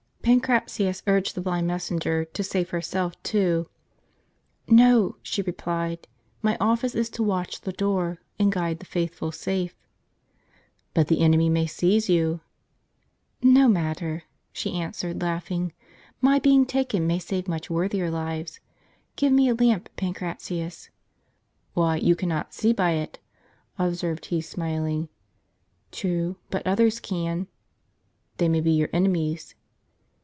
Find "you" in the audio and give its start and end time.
12.07-12.39, 21.97-22.15